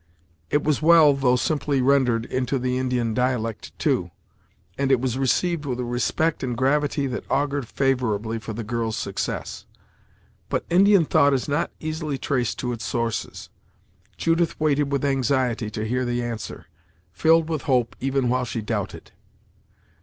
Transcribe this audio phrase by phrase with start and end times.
[0.49, 4.09] It was well, though simply rendered into the Indian dialect too,
[4.75, 8.97] and it was received with a respect and gravity that augured favourably for the girl's
[8.97, 9.67] success.
[10.49, 13.51] But Indian thought is not easily traced to its sources.
[14.17, 16.65] Judith waited with anxiety to hear the answer,
[17.11, 19.11] filled with hope even while she doubted.